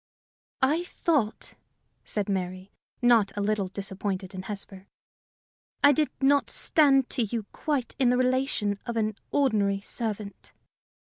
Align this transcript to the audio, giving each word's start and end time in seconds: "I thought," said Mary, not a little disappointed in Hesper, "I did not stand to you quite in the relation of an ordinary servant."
"I 0.63 0.83
thought," 0.85 1.53
said 2.03 2.27
Mary, 2.27 2.71
not 3.03 3.31
a 3.37 3.41
little 3.41 3.67
disappointed 3.67 4.33
in 4.33 4.41
Hesper, 4.41 4.87
"I 5.83 5.91
did 5.91 6.09
not 6.19 6.49
stand 6.49 7.07
to 7.11 7.21
you 7.21 7.43
quite 7.51 7.95
in 7.99 8.09
the 8.09 8.17
relation 8.17 8.79
of 8.87 8.97
an 8.97 9.15
ordinary 9.29 9.79
servant." 9.79 10.53